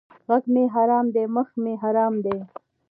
ږغ 0.27 0.43
مې 0.53 0.63
حرام 0.73 1.05
دی 1.15 1.23
مخ 1.35 1.49
مې 1.63 1.73
حرام 1.81 2.13
دی! 2.25 2.37